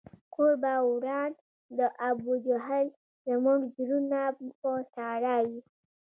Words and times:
کور 0.33 0.53
به 0.61 0.73
وران 0.89 1.31
د 1.77 1.79
ابوجهل 2.09 2.87
زموږ 3.27 3.59
زړونه 3.75 4.21
په 4.59 4.69
ساړه 4.93 5.35
وي 5.47 5.61